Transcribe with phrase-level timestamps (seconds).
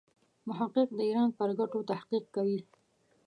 [0.47, 2.59] محقق د ایران پر ګټو تحقیق کوي.